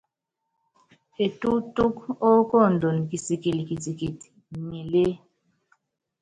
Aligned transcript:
Etútúk 1.25 1.95
ókondon 2.31 2.97
kisikɛl 3.09 3.59
kitikit 3.67 4.19
iŋélé. 4.55 5.05